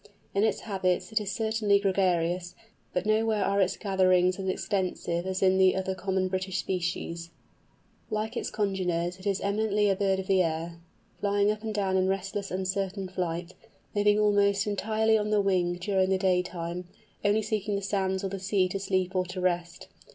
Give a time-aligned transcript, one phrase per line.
[0.33, 2.55] In its habits it is certainly gregarious,
[2.91, 7.29] but nowhere are its gatherings as extensive as in the other common British species.
[8.09, 10.79] Like its congeners it is eminently a bird of the air,
[11.19, 13.53] flying up and down in restless uncertain flight,
[13.93, 16.87] living almost entirely on the wing during the daytime,
[17.23, 19.87] only seeking the sands or the sea to sleep or to rest.